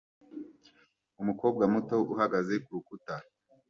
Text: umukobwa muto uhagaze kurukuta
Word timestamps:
umukobwa 1.21 1.63
muto 1.73 1.97
uhagaze 2.13 2.53
kurukuta 2.63 3.15